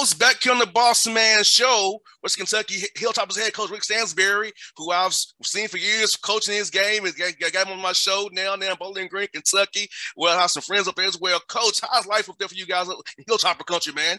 [0.00, 4.50] Folks, back here on the Boss Man Show, West Kentucky Hilltoppers head coach Rick Stansbury,
[4.78, 8.54] who I've seen for years coaching his game, and got, him on my show now,
[8.54, 9.90] now in Bowling Green, Kentucky.
[10.16, 11.38] Well, I have some friends up there as well.
[11.48, 12.94] Coach, how's life up there for you guys in
[13.28, 14.16] Hilltopper country, man?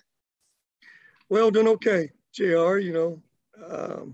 [1.29, 2.77] Well, doing okay, JR.
[2.77, 3.21] You know,
[3.67, 4.13] um,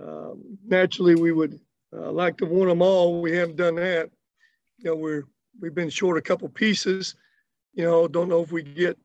[0.00, 1.60] um, naturally we would
[1.94, 3.20] uh, like to win them all.
[3.20, 4.08] We haven't done that.
[4.78, 5.24] You know, we're
[5.60, 7.14] we've been short a couple pieces.
[7.74, 8.96] You know, don't know if we get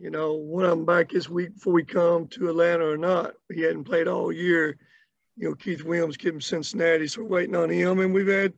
[0.00, 3.34] you know, of them back this week before we come to Atlanta or not.
[3.52, 4.76] He hadn't played all year.
[5.36, 8.00] You know, Keith Williams came from Cincinnati, so we're waiting on him.
[8.00, 8.52] And we've had,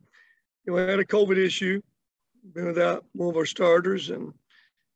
[0.67, 1.81] you know, had a COVID issue,
[2.53, 4.33] been without one of our starters, and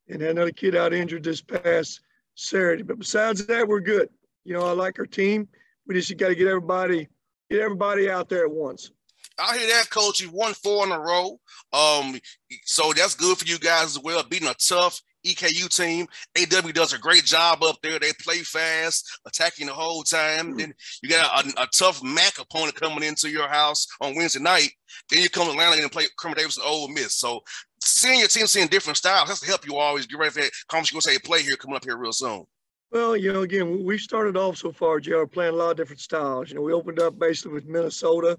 [0.09, 2.01] and had another kid out injured this past
[2.35, 2.83] Saturday.
[2.83, 4.09] But besides that, we're good.
[4.45, 5.49] You know, I like our team.
[5.87, 7.09] We just got to get everybody
[7.51, 8.91] get everybody out there at once.
[9.39, 10.21] I hear that, coach.
[10.21, 11.39] You won four in a row.
[11.73, 12.19] Um,
[12.65, 14.23] so that's good for you guys as well.
[14.23, 16.07] Beating a tough EKU team.
[16.37, 17.99] AW does a great job up there.
[17.99, 20.53] They play fast, attacking the whole time.
[20.53, 20.57] Hmm.
[20.57, 24.71] Then you got a, a, tough MAC opponent coming into your house on Wednesday night.
[25.11, 27.17] Then you come to Atlanta and play Kermit Davis and Ole Miss.
[27.17, 27.41] So
[27.83, 30.53] seeing your team seeing different styles has to help you always get ready for that
[30.69, 30.93] conference.
[30.93, 32.45] You're going to say play here coming up here real soon.
[32.91, 36.01] Well, you know, again, we started off so far, JR, playing a lot of different
[36.01, 36.49] styles.
[36.49, 38.39] You know, we opened up basically with Minnesota,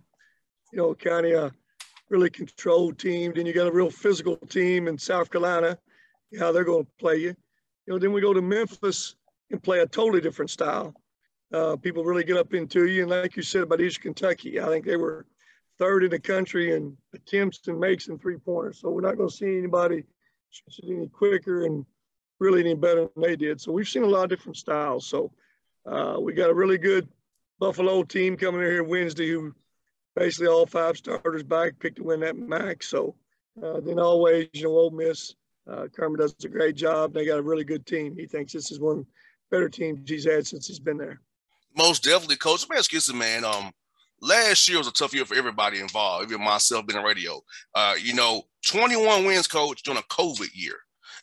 [0.73, 1.51] you know, kind of a
[2.09, 3.31] really controlled team.
[3.35, 5.77] Then you got a real physical team in South Carolina
[6.37, 7.35] how they're going to play you.
[7.85, 9.15] You know, then we go to Memphis
[9.51, 10.93] and play a totally different style.
[11.51, 13.01] Uh, people really get up into you.
[13.01, 15.25] And like you said about East Kentucky, I think they were
[15.79, 18.79] third in the country in attempts and makes and three pointers.
[18.79, 20.03] So we're not going to see anybody
[20.83, 21.85] any quicker and
[22.39, 23.59] really any better than they did.
[23.61, 25.07] So we've seen a lot of different styles.
[25.07, 25.31] So
[25.85, 27.07] uh, we got a really good
[27.59, 29.53] Buffalo team coming in here Wednesday who
[30.15, 32.83] basically all five starters back picked to win that MAC.
[32.83, 33.15] So
[33.63, 35.35] uh, then always, you know, Ole Miss
[35.69, 37.13] uh, Kermit does a great job.
[37.13, 38.15] They got a really good team.
[38.15, 39.05] He thinks this is one
[39.51, 41.19] better team he's had since he's been there.
[41.77, 42.61] Most definitely, coach.
[42.61, 43.45] Let me ask you something, man.
[43.45, 43.71] Um,
[44.21, 47.41] last year was a tough year for everybody involved, even myself being a radio.
[47.75, 50.75] Uh, you know, 21 wins, coach, during a COVID year.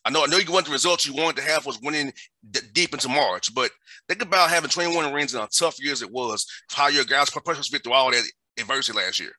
[0.05, 2.13] I know, I know you want the results you wanted to have was winning
[2.53, 3.73] d- deep into March, but
[4.09, 6.47] think about having 21 wins in a tough year as it was.
[6.71, 8.23] How your guys fit through all that
[8.57, 9.33] adversity last year.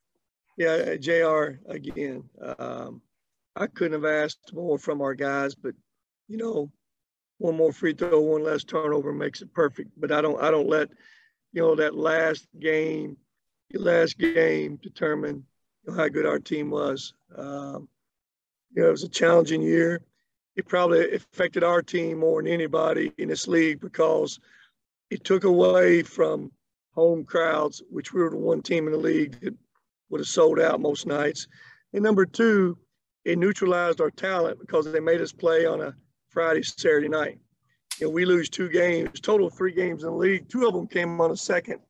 [0.57, 1.59] Yeah, Jr.
[1.71, 2.23] Again,
[2.59, 3.01] um,
[3.59, 5.73] I couldn't have asked more from our guys, but
[6.27, 6.71] you know,
[7.39, 9.89] one more free throw, one less turnover makes it perfect.
[9.97, 10.89] But I don't I don't let
[11.53, 13.17] you know that last game,
[13.73, 15.45] last game determine
[15.83, 17.13] you know, how good our team was.
[17.35, 17.87] Um,
[18.73, 20.01] you know, it was a challenging year.
[20.55, 24.39] It probably affected our team more than anybody in this league because
[25.09, 26.51] it took away from
[26.93, 29.55] home crowds, which we were the one team in the league that
[30.09, 31.47] would have sold out most nights.
[31.93, 32.77] And number two,
[33.27, 35.93] it neutralized our talent because they made us play on a
[36.29, 37.37] Friday, Saturday night.
[37.99, 40.47] Know, we lose two games, total three games in the league.
[40.47, 41.81] Two of them came on a second.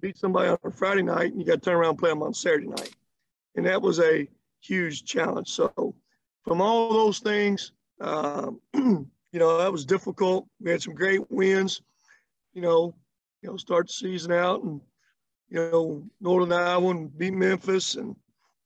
[0.00, 2.24] Beat somebody on a Friday night, and you got to turn around and play them
[2.24, 2.92] on Saturday night.
[3.54, 4.26] And that was a
[4.60, 5.48] huge challenge.
[5.50, 5.94] So,
[6.42, 7.70] from all those things,
[8.00, 10.48] um, you know, that was difficult.
[10.60, 11.82] We had some great wins.
[12.52, 12.96] You know,
[13.42, 14.80] you know, start the season out, and
[15.50, 18.16] you know, Northern Iowa beat Memphis, and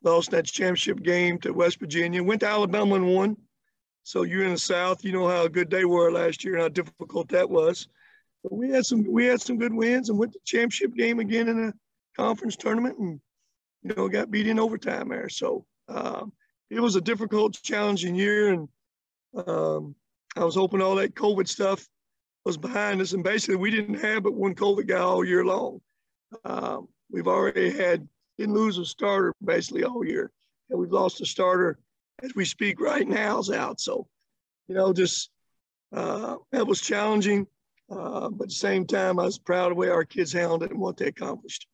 [0.05, 3.37] lost that championship game to West Virginia, went to Alabama and won.
[4.03, 6.69] So you're in the South, you know how good they were last year and how
[6.69, 7.89] difficult that was.
[8.43, 11.49] But we had some we had some good wins and went to championship game again
[11.49, 11.73] in a
[12.15, 13.19] conference tournament and
[13.83, 15.31] you know got beat in overtime there.
[15.31, 16.33] So um,
[16.71, 18.69] it was a difficult, challenging year, and
[19.47, 19.95] um,
[20.37, 21.87] I was hoping all that COVID stuff
[22.45, 23.13] was behind us.
[23.13, 25.81] And basically, we didn't have but one COVID guy all year long.
[26.45, 28.07] Um, we've already had
[28.39, 30.31] didn't lose a starter basically all year,
[30.71, 31.79] and we've lost a starter
[32.23, 33.81] as we speak right now is out.
[33.81, 34.07] So,
[34.69, 35.31] you know, just
[35.93, 37.47] uh, that was challenging,
[37.91, 40.63] uh, but at the same time, I was proud of the way our kids handled
[40.63, 41.67] it and what they accomplished.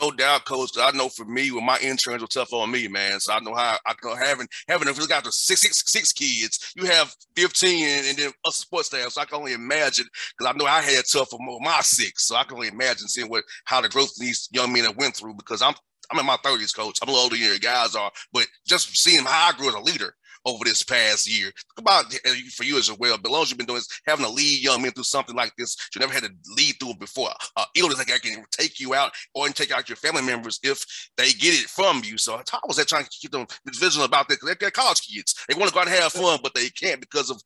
[0.00, 0.70] No doubt, coach.
[0.78, 3.20] I know for me, when my interns were tough on me, man.
[3.20, 6.12] So I know how I know having having if you got the six six six
[6.12, 9.12] kids, you have fifteen, and, then us sports staff.
[9.12, 10.06] So I can only imagine
[10.36, 12.26] because I know I had tough for my six.
[12.26, 15.14] So I can only imagine seeing what how the growth these young men have went
[15.14, 15.74] through because I'm
[16.10, 16.98] I'm in my 30s, coach.
[17.02, 19.74] I'm a little older than your guys are, but just seeing how I grew as
[19.74, 20.14] a leader
[20.44, 21.50] over this past year.
[21.78, 23.18] About uh, for you as well.
[23.18, 25.52] But long as you've been doing is having to lead young men through something like
[25.56, 27.30] this, you never had to lead through it before.
[27.56, 30.84] Uh, illness like I can take you out or take out your family members if
[31.16, 32.18] they get it from you.
[32.18, 34.40] So how was that trying to keep them vigilant about that?
[34.40, 35.34] Because they're college kids.
[35.48, 37.40] They want to go out and have fun, but they can't because of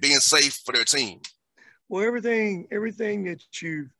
[0.00, 1.20] being safe for their team.
[1.88, 3.90] Well, everything, everything that you've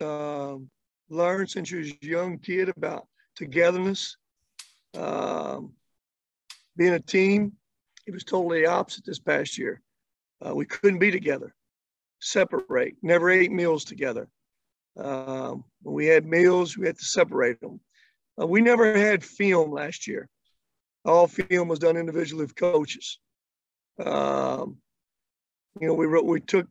[0.00, 0.70] um,
[1.08, 3.06] learned since you was a young kid about
[3.36, 4.16] togetherness,
[4.96, 5.72] um,
[6.76, 7.52] being a team.
[8.06, 9.82] It was totally opposite this past year.
[10.44, 11.54] Uh, we couldn't be together,
[12.20, 14.28] separate, never ate meals together.
[14.96, 17.80] Um, when we had meals, we had to separate them.
[18.40, 20.28] Uh, we never had film last year.
[21.04, 23.18] All film was done individually with coaches.
[24.04, 24.78] Um,
[25.80, 26.66] you know, we wrote, we took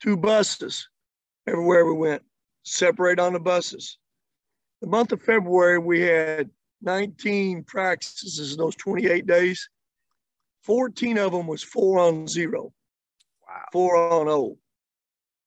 [0.00, 0.88] two buses
[1.46, 2.22] everywhere we went,
[2.68, 3.98] separate on the buses.
[4.80, 6.50] The month of February, we had
[6.82, 9.68] 19 practices in those 28 days.
[10.62, 12.72] 14 of them was four on zero,
[13.46, 13.64] wow.
[13.72, 14.58] four on O.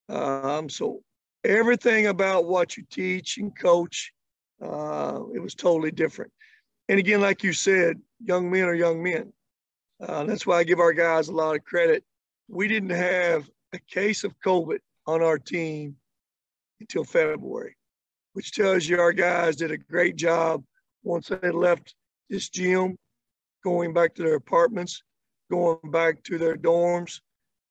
[0.08, 1.02] Um, so
[1.44, 4.12] everything about what you teach and coach,
[4.60, 6.32] uh, it was totally different.
[6.88, 9.32] And again, like you said, young men are young men.
[10.00, 12.04] Uh, that's why I give our guys a lot of credit.
[12.48, 15.96] We didn't have a case of COVID on our team
[16.82, 17.76] until February,
[18.34, 20.62] which tells you our guys did a great job
[21.02, 21.94] once they left
[22.28, 22.96] this gym,
[23.64, 25.02] going back to their apartments,
[25.50, 27.20] going back to their dorms,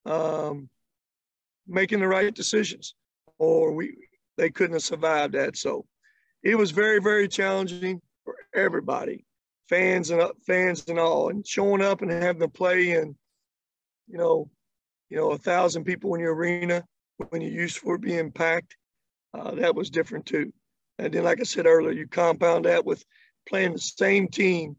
[0.06, 0.70] um,
[1.68, 2.96] making the right decisions,
[3.38, 3.96] or we
[4.38, 5.58] they couldn't have survived that.
[5.58, 5.86] So
[6.44, 9.26] it was very, very challenging for everybody,
[9.70, 13.16] fans and fans and all, and showing up and having to play and
[14.08, 14.50] you know,
[15.10, 16.84] you know, a thousand people in your arena
[17.30, 18.76] when you're used for being packed.
[19.34, 20.54] Uh, that was different too.
[21.00, 23.04] And then, like I said earlier, you compound that with
[23.48, 24.76] playing the same team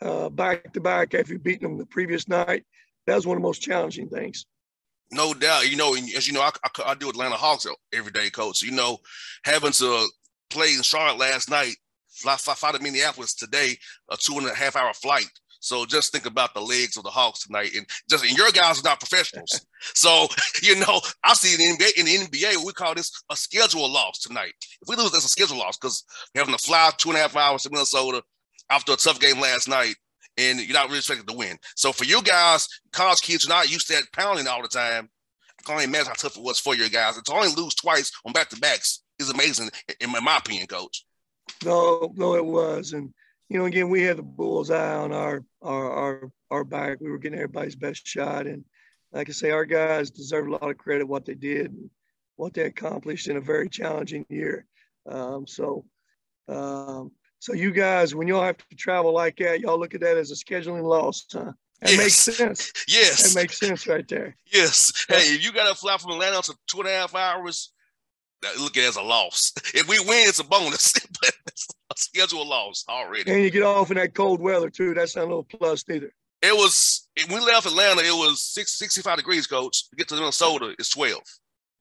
[0.00, 2.64] uh, back to back after you beat them the previous night.
[3.06, 4.46] That was one of the most challenging things.
[5.10, 5.70] No doubt.
[5.70, 8.62] You know, as you know, I, I, I do Atlanta Hawks every day, coach.
[8.62, 8.98] You know,
[9.44, 10.06] having to
[10.50, 11.74] play in Charlotte last night,
[12.10, 13.76] fly, fly, fly to Minneapolis today,
[14.10, 15.30] a two and a half hour flight.
[15.60, 18.80] So just think about the legs of the Hawks tonight, and just and your guys
[18.80, 19.66] are not professionals.
[19.94, 20.28] so
[20.62, 23.90] you know, I see in the NBA, in the NBA, we call this a schedule
[23.90, 24.52] loss tonight.
[24.80, 27.36] If we lose, that's a schedule loss because having to fly two and a half
[27.36, 28.22] hours to Minnesota
[28.70, 29.94] after a tough game last night,
[30.36, 31.58] and you're not really expected to win.
[31.74, 35.08] So for you guys, college kids are not used to that pounding all the time.
[35.58, 37.16] I can only imagine how tough it was for your guys.
[37.16, 39.70] And to only lose twice on back to backs is amazing,
[40.00, 41.04] in my opinion, coach.
[41.64, 43.12] No, no, it was, and
[43.48, 47.00] you know, again, we had the bullseye on our our our our back.
[47.00, 48.64] We were getting everybody's best shot, and
[49.12, 51.90] like I say, our guys deserve a lot of credit what they did and
[52.36, 54.66] what they accomplished in a very challenging year.
[55.06, 55.84] Um, so,
[56.48, 60.18] um, so you guys, when y'all have to travel like that, y'all look at that
[60.18, 61.52] as a scheduling loss, huh?
[61.80, 61.98] That yes.
[61.98, 62.72] makes sense.
[62.88, 64.36] Yes, that makes sense right there.
[64.52, 65.06] Yes.
[65.08, 67.72] Hey, if you got to fly from Atlanta to two and a half hours,
[68.58, 69.52] look at it as a loss.
[69.74, 71.32] If we win, it's a bonus, but
[71.96, 73.30] schedule loss already.
[73.30, 74.94] And you get off in that cold weather too.
[74.94, 76.12] That's not a little plus either.
[76.40, 79.88] It was when we left Atlanta, it was six, 65 degrees, coach.
[79.90, 81.20] To get to Minnesota, it's 12.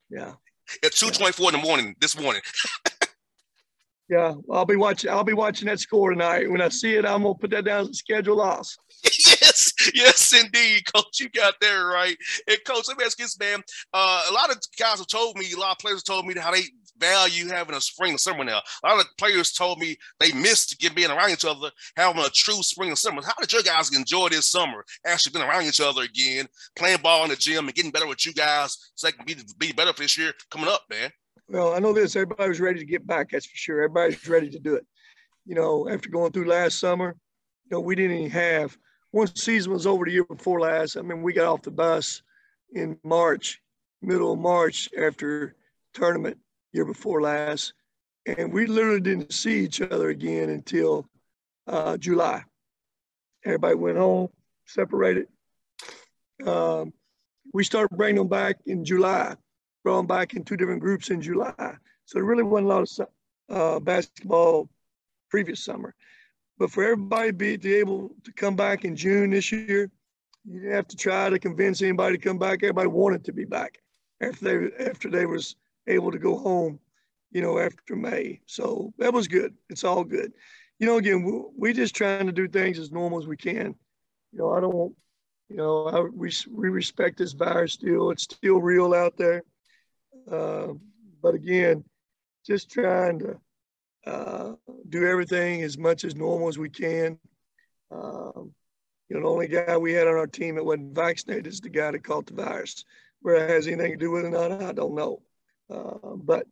[0.10, 0.34] Yeah.
[0.84, 1.56] At 224 yeah.
[1.56, 2.42] in the morning, this morning.
[4.10, 6.50] yeah, I'll be watching I'll be watching that score tonight.
[6.50, 8.78] When I see it, I'm gonna put that down as a schedule loss.
[9.04, 11.20] yes, yes, indeed, coach.
[11.20, 12.18] You got there right.
[12.48, 13.62] And coach, let me ask you this, man.
[13.94, 16.34] Uh, a lot of guys have told me, a lot of players have told me
[16.36, 16.64] how they
[17.00, 18.62] value having a spring and summer now.
[18.84, 22.30] A lot of players told me they missed getting being around each other, having a
[22.30, 23.22] true spring and summer.
[23.24, 24.84] How did your guys enjoy this summer?
[25.06, 28.26] Actually being around each other again, playing ball in the gym and getting better with
[28.26, 31.12] you guys so they can be, be better for this year coming up, man.
[31.50, 32.16] Well, I know this.
[32.16, 33.30] Everybody was ready to get back.
[33.32, 33.84] That's for sure.
[33.84, 34.86] Everybody's ready to do it.
[35.46, 37.16] You know, after going through last summer,
[37.66, 38.78] you know, we didn't even have
[39.14, 40.98] once season was over the year before last.
[40.98, 42.22] I mean, we got off the bus
[42.74, 43.62] in March,
[44.02, 45.56] middle of March after
[45.94, 46.38] tournament
[46.78, 47.74] year before last,
[48.26, 51.10] and we literally didn't see each other again until
[51.68, 52.44] uh, July.
[53.44, 54.30] everybody went home,
[54.66, 55.28] separated.
[56.46, 56.94] Um,
[57.54, 59.36] we started bringing them back in July,
[59.84, 61.54] brought them back in two different groups in July.
[62.06, 63.08] So there really wasn't a lot of
[63.50, 64.70] uh, basketball
[65.30, 65.96] previous summer.
[66.58, 69.92] But for everybody to be to able to come back in June this year,
[70.46, 72.64] you didn't have to try to convince anybody to come back.
[72.64, 73.80] Everybody wanted to be back
[74.22, 75.56] after they after they was
[75.88, 76.80] able to go home,
[77.32, 78.42] you know, after May.
[78.46, 79.54] So that was good.
[79.70, 80.34] It's all good.
[80.80, 83.76] You know, again, we, we just trying to do things as normal as we can.
[84.32, 84.94] You know, I don't,
[85.50, 88.12] you know, I, we we respect this virus still.
[88.12, 89.44] It's still real out there.
[90.30, 90.74] Uh,
[91.22, 91.84] but again,
[92.46, 93.40] just trying to
[94.06, 94.54] uh,
[94.90, 97.18] do everything as much as normal as we can.
[97.92, 98.54] Um,
[99.10, 101.70] you know, the only guy we had on our team that wasn't vaccinated is the
[101.70, 102.84] guy that caught the virus.
[103.22, 105.22] Whether it has anything to do with it or not, I don't know.
[105.70, 106.46] Uh, but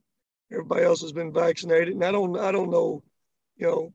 [0.52, 3.04] everybody else has been vaccinated, and I don't, I don't know,
[3.58, 3.94] you know,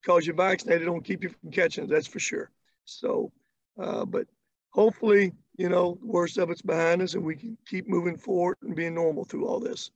[0.00, 1.90] because you're vaccinated, don't keep you from catching it.
[1.90, 2.50] That's for sure.
[2.84, 3.32] So,
[3.80, 4.26] uh, but
[4.70, 8.56] hopefully, you know, the worst of it's behind us, and we can keep moving forward
[8.62, 9.90] and being normal through all this.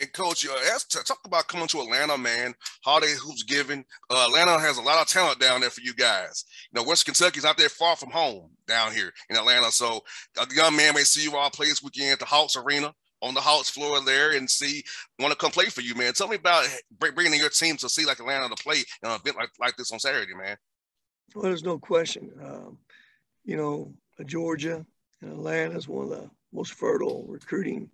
[0.00, 2.54] And coach, uh, talk about coming to Atlanta, man.
[2.82, 3.84] Holiday hoops given.
[4.10, 6.44] Uh, Atlanta has a lot of talent down there for you guys.
[6.72, 9.70] You know, West Kentucky's out there far from home down here in Atlanta.
[9.70, 10.02] So
[10.40, 13.34] a young man may see you all play this weekend at the Hawks Arena on
[13.34, 14.82] the Hawks floor there and see
[15.18, 16.12] want to come play for you, man.
[16.12, 16.66] Tell me about
[16.98, 19.92] bringing your team to see like Atlanta to play in an event like, like this
[19.92, 20.56] on Saturday, man.
[21.34, 22.30] Well, there's no question.
[22.42, 22.78] Um,
[23.44, 23.94] you know,
[24.26, 24.84] Georgia
[25.22, 27.88] and Atlanta is one of the most fertile recruiting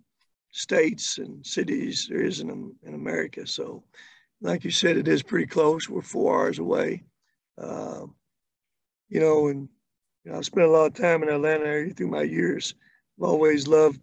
[0.51, 3.45] states and cities there is in, in America.
[3.45, 3.83] So,
[4.41, 5.87] like you said, it is pretty close.
[5.87, 7.03] We're four hours away.
[7.57, 8.15] Um,
[9.09, 9.69] you know, and
[10.23, 12.73] you know, I spent a lot of time in Atlanta area through my years.
[13.17, 13.99] I've always loved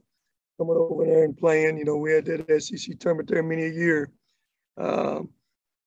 [0.59, 1.79] coming over there and playing.
[1.79, 4.11] You know, we had that SEC tournament there many a year.
[4.77, 5.31] Um,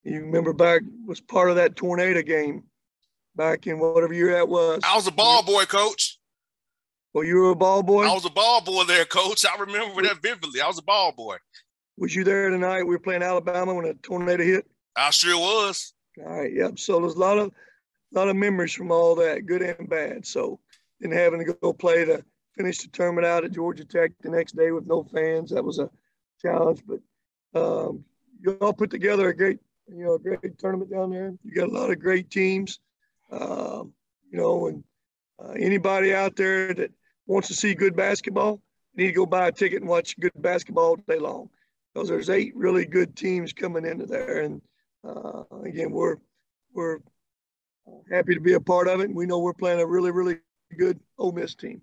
[0.03, 2.63] you remember back was part of that tornado game
[3.35, 4.81] back in whatever year that was.
[4.83, 6.17] I was a ball boy, coach.
[7.13, 8.05] Well, you were a ball boy?
[8.05, 9.43] I was a ball boy there, coach.
[9.45, 10.61] I remember that vividly.
[10.61, 11.37] I was a ball boy.
[11.97, 12.83] Was you there tonight?
[12.83, 14.65] We were playing Alabama when a tornado hit.
[14.95, 15.93] I sure was.
[16.19, 16.79] All right, yep.
[16.79, 17.51] So there's a lot of
[18.13, 20.25] a lot of memories from all that, good and bad.
[20.25, 20.59] So
[20.99, 22.23] then having to go play to
[22.59, 25.79] finish the tournament out at Georgia Tech the next day with no fans, that was
[25.79, 25.89] a
[26.41, 26.83] challenge.
[26.85, 26.99] But
[27.57, 28.03] um,
[28.41, 31.33] you all put together a great, you know, a great tournament down there.
[31.45, 32.81] You got a lot of great teams,
[33.31, 33.93] um,
[34.29, 34.83] you know, and
[35.41, 36.91] uh, anybody out there that
[37.27, 38.61] wants to see good basketball,
[38.93, 41.49] you need to go buy a ticket and watch good basketball all day long.
[41.93, 44.61] Because there's eight really good teams coming into there, and
[45.07, 46.17] uh, again, we're
[46.73, 46.99] we're
[48.11, 49.05] happy to be a part of it.
[49.05, 50.39] And we know we're playing a really really
[50.77, 51.81] good Ole Miss team.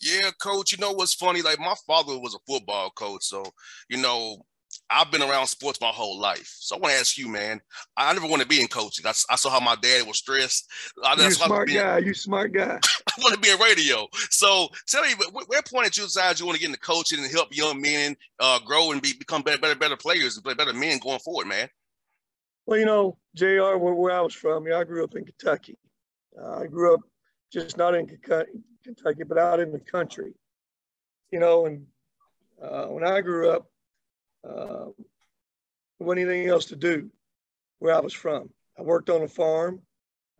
[0.00, 0.72] Yeah, coach.
[0.72, 1.42] You know what's funny?
[1.42, 3.44] Like my father was a football coach, so
[3.88, 4.44] you know
[4.90, 6.56] I've been around sports my whole life.
[6.60, 7.60] So I want to ask you, man.
[7.96, 9.06] I never want to be in coaching.
[9.06, 10.70] I, I saw how my dad was stressed.
[11.04, 11.98] I, You smart guy.
[11.98, 12.78] You smart guy.
[13.06, 14.06] I want to be in radio.
[14.30, 15.10] So tell me,
[15.46, 18.16] where point did you decide you want to get into coaching and help young men
[18.40, 21.46] uh, grow and be, become better, better, better players and play better men going forward,
[21.46, 21.68] man?
[22.66, 23.76] Well, you know, Jr.
[23.76, 25.78] Where, where I was from, yeah, I grew up in Kentucky.
[26.40, 27.00] Uh, I grew up
[27.52, 28.06] just not in
[28.88, 30.32] Kentucky, but out in the country.
[31.30, 31.84] You know, and
[32.62, 33.70] uh, when I grew up,
[34.48, 34.86] uh,
[35.98, 37.10] wasn't anything else to do
[37.80, 38.48] where I was from.
[38.78, 39.82] I worked on a farm,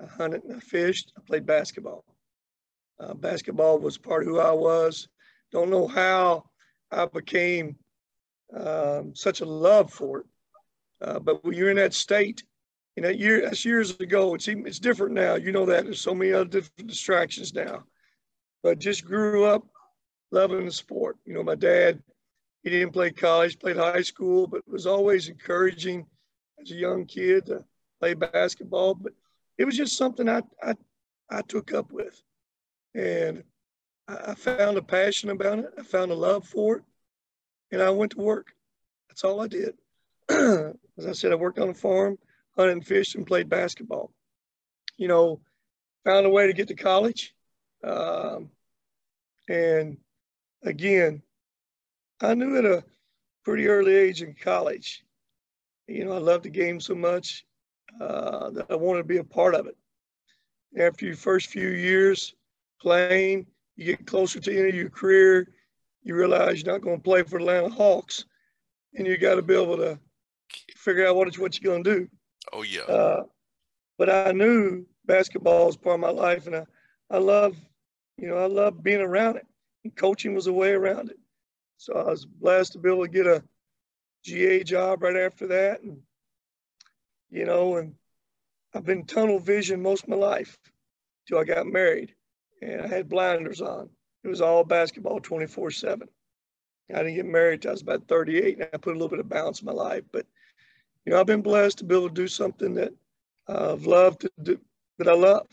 [0.00, 2.04] I hunted and I fished, I played basketball.
[2.98, 5.08] Uh, basketball was part of who I was.
[5.52, 6.44] Don't know how
[6.90, 7.76] I became
[8.56, 10.26] um, such a love for it.
[11.02, 12.44] Uh, but when you're in that state,
[12.96, 14.34] you know, year, that's years ago.
[14.34, 15.34] It's even, it's different now.
[15.34, 17.84] You know that there's so many other different distractions now.
[18.62, 19.66] But just grew up
[20.30, 21.16] loving the sport.
[21.24, 22.02] You know, my dad
[22.62, 26.06] he didn't play college, played high school, but was always encouraging
[26.60, 27.64] as a young kid to
[28.00, 28.94] play basketball.
[28.94, 29.12] But
[29.56, 30.74] it was just something I, I,
[31.30, 32.20] I took up with.
[32.94, 33.44] And
[34.08, 35.70] I, I found a passion about it.
[35.78, 36.82] I found a love for it.
[37.70, 38.48] And I went to work.
[39.08, 39.74] That's all I did.
[40.28, 42.18] As I said, I worked on a farm,
[42.56, 44.12] hunted and fished, and played basketball.
[44.96, 45.40] You know,
[46.04, 47.34] found a way to get to college.
[47.84, 48.50] Um,
[49.48, 49.96] and
[50.62, 51.22] again,
[52.20, 52.84] I knew at a
[53.44, 55.04] pretty early age in college,
[55.86, 57.44] you know, I loved the game so much
[58.00, 59.76] uh, that I wanted to be a part of it.
[60.78, 62.34] After your first few years
[62.80, 65.48] playing, you get closer to the end of your career,
[66.02, 68.24] you realize you're not going to play for the Atlanta Hawks,
[68.94, 69.98] and you got to be able to
[70.76, 72.08] figure out what, what you're going to do.
[72.52, 72.82] Oh, yeah.
[72.82, 73.22] Uh,
[73.98, 76.66] but I knew basketball was part of my life, and I,
[77.10, 77.56] I love,
[78.18, 79.46] you know, I love being around it.
[79.84, 81.18] And coaching was a way around it.
[81.76, 83.42] So I was blessed to be able to get a
[84.24, 85.82] GA job right after that.
[85.82, 85.98] And,
[87.30, 87.94] you know, and
[88.74, 90.58] I've been tunnel vision most of my life.
[91.26, 92.14] till I got married,
[92.62, 93.88] and I had blinders on.
[94.24, 96.08] It was all basketball 24 7.
[96.90, 99.20] I didn't get married till I was about 38, and I put a little bit
[99.20, 100.04] of balance in my life.
[100.10, 100.26] But,
[101.04, 102.92] you know, I've been blessed to be able to do something that
[103.46, 104.58] I've loved to do,
[104.98, 105.46] that I love.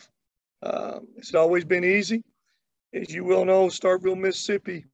[0.64, 2.24] Um, it's always been easy.
[2.96, 4.86] As you well know, Starkville, Mississippi,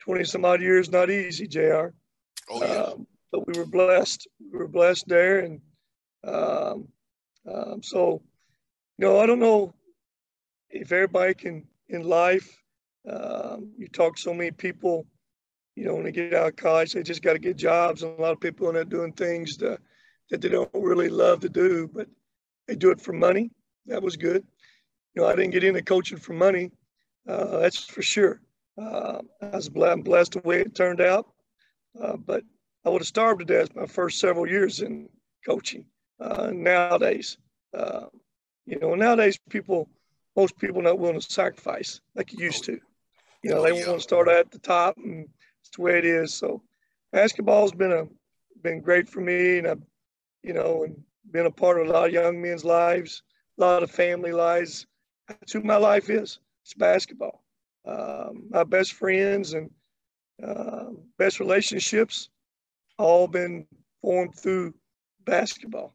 [0.00, 1.94] 20 some odd years, not easy, JR.
[2.50, 2.82] Oh, yeah.
[2.82, 4.26] Um, but we were blessed.
[4.52, 5.40] We were blessed there.
[5.40, 5.60] And
[6.24, 6.88] um,
[7.48, 8.22] um, so,
[8.98, 9.74] you know, I don't know
[10.70, 12.56] if everybody can in life,
[13.08, 15.06] um, you talk to so many people,
[15.76, 18.02] you know, when they get out of college, they just got to get jobs.
[18.02, 19.78] And a lot of people end up doing things that,
[20.30, 22.08] that they don't really love to do, but
[22.66, 23.52] they do it for money.
[23.86, 24.44] That was good.
[25.14, 26.72] You know, I didn't get into coaching for money.
[27.28, 28.40] Uh, that's for sure.
[28.80, 31.26] Uh, I was blessed, blessed the way it turned out,
[32.00, 32.44] uh, but
[32.84, 35.08] I would have starved to death my first several years in
[35.44, 35.86] coaching.
[36.20, 37.38] Uh, nowadays,
[37.74, 38.06] uh,
[38.64, 39.88] you know, nowadays people,
[40.36, 42.78] most people not willing to sacrifice like you used to.
[43.42, 45.28] You know, they want to start at the top, and
[45.60, 46.34] it's the way it is.
[46.34, 46.62] So,
[47.12, 48.06] basketball's been a
[48.62, 49.82] been great for me, and I've,
[50.42, 53.22] you know, and been a part of a lot of young men's lives,
[53.58, 54.86] a lot of family lives.
[55.28, 56.38] That's who my life is.
[56.66, 57.44] It's basketball.
[57.86, 59.70] Um, my best friends and
[60.42, 62.28] uh, best relationships
[62.98, 63.68] all been
[64.02, 64.74] formed through
[65.24, 65.94] basketball.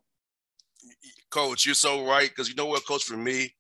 [1.29, 2.29] Coach, you're so right.
[2.29, 3.51] Because you know what, Coach, for me, it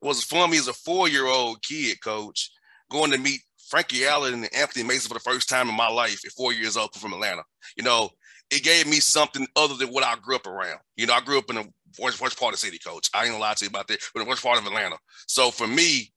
[0.00, 2.50] was for me as a four year old kid, Coach,
[2.90, 6.24] going to meet Frankie Allen and Anthony Mason for the first time in my life
[6.24, 7.42] at four years old from Atlanta.
[7.76, 8.08] You know,
[8.50, 10.78] it gave me something other than what I grew up around.
[10.96, 11.68] You know, I grew up in the
[12.00, 13.10] worst, worst part of the city, Coach.
[13.12, 14.96] I ain't gonna lie to you about that, but the worst part of Atlanta.
[15.26, 16.13] So for me,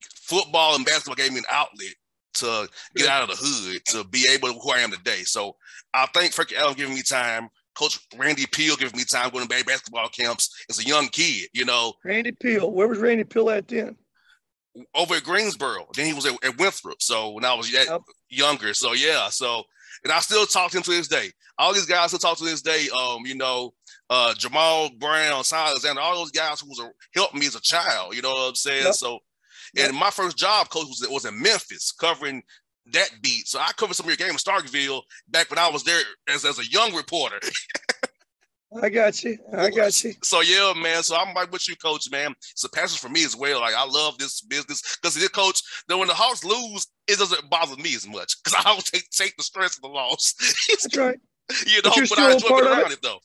[0.00, 1.94] football and basketball gave me an outlet
[2.34, 5.22] to get out of the hood to be able to who I am today.
[5.24, 5.56] So
[5.94, 7.48] I thank Frankie Allen giving me time.
[7.74, 11.48] Coach Randy Peele giving me time going to Bay basketball camps as a young kid,
[11.52, 11.92] you know.
[12.04, 13.96] Randy Peele, where was Randy Peele at then?
[14.94, 15.86] Over at Greensboro.
[15.94, 17.00] Then he was at, at Winthrop.
[17.00, 18.02] So when I was yep.
[18.28, 18.74] younger.
[18.74, 19.28] So yeah.
[19.28, 19.62] So
[20.04, 21.30] and I still talk to him to this day.
[21.58, 22.88] All these guys still talk to this day.
[22.90, 23.74] Um, you know,
[24.10, 27.60] uh, Jamal Brown, Silas, and all those guys who was a, helped me as a
[27.60, 28.14] child.
[28.14, 28.84] You know what I'm saying?
[28.84, 28.94] Yep.
[28.94, 29.18] So
[29.76, 32.42] and my first job, coach, was, was in Memphis covering
[32.92, 33.46] that beat.
[33.46, 36.44] So I covered some of your game in Starkville back when I was there as,
[36.44, 37.38] as a young reporter.
[38.82, 39.38] I got you.
[39.56, 40.12] I got you.
[40.22, 41.02] So yeah, man.
[41.02, 42.34] So I'm right with you, coach, man.
[42.50, 43.60] It's a passion for me as well.
[43.60, 47.48] Like I love this business because this coach, then when the Hawks lose, it doesn't
[47.48, 50.34] bother me as much because I don't take, take the stress of the loss.
[50.68, 51.18] That's right.
[51.66, 52.92] You know, but, but I enjoy being around it.
[52.92, 53.20] it though.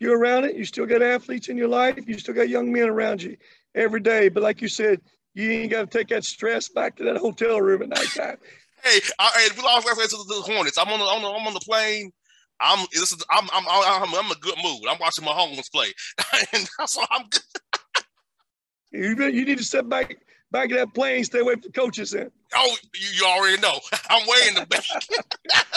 [0.00, 0.56] You're around it.
[0.56, 1.98] You still got athletes in your life.
[2.06, 3.36] You still got young men around you
[3.74, 4.30] every day.
[4.30, 5.02] But like you said,
[5.36, 8.38] you ain't got to take that stress back to that hotel room at nighttime.
[8.82, 10.78] hey, I, we lost last night to the Hornets.
[10.78, 12.10] I'm on the, on the I'm on the plane.
[12.58, 14.80] I'm this is I'm I'm I'm, I'm in a good mood.
[14.88, 15.88] I'm watching my homeless play,
[16.54, 17.42] and that's why I'm good.
[18.92, 20.16] you you need to step back
[20.56, 22.12] back of that plane, stay away from the coaches.
[22.12, 22.30] Then.
[22.54, 23.78] Oh, you, you already know.
[24.10, 24.84] I'm way in the back.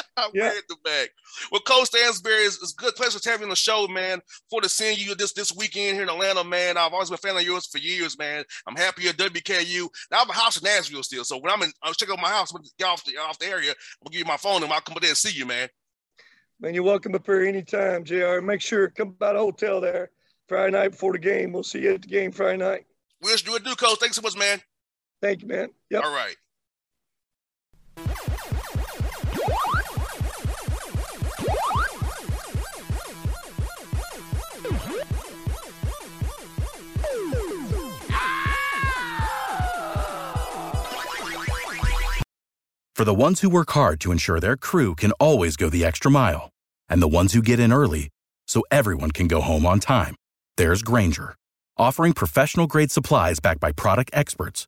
[0.18, 0.50] I'm yeah.
[0.50, 1.10] way in the back.
[1.52, 4.22] Well, Coach Stansbury, it's, it's good pleasure to have you on the show, man.
[4.50, 6.78] For to seeing you this this weekend here in Atlanta, man.
[6.78, 8.44] I've always been a fan of yours for years, man.
[8.68, 9.90] I'm happy at WKU.
[10.12, 12.20] Now I have a house in Nashville still, so when I'm in, I'll check out
[12.22, 12.54] my house.
[12.78, 13.74] Get off the off the area.
[14.04, 15.68] I'll give you my phone and I'll come up there and see you, man.
[16.62, 18.42] Man, you're welcome up here anytime, Jr.
[18.42, 20.12] Make sure come by the hotel there
[20.48, 21.54] Friday night before the game.
[21.54, 22.86] We'll see you at the game Friday night.
[23.22, 24.00] We'll do it, do, Coach.
[24.00, 24.62] Thanks so much, man.
[25.22, 25.70] Thank you, man.
[25.90, 26.04] Yep.
[26.04, 26.36] All right.
[42.96, 46.12] For the ones who work hard to ensure their crew can always go the extra
[46.12, 46.50] mile,
[46.90, 48.10] and the ones who get in early
[48.46, 50.16] so everyone can go home on time,
[50.58, 51.36] there's Grainger,
[51.78, 54.68] offering professional grade supplies backed by product experts